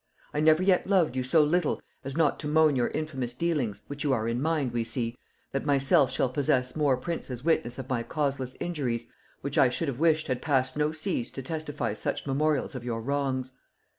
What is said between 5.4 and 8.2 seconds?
that myself shall possess more princes witness of my